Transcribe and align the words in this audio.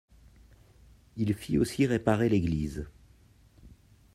Il 1.15 1.31
fit 1.35 1.59
aussi 1.59 1.85
réparer 1.85 2.27
l’église. 2.27 2.87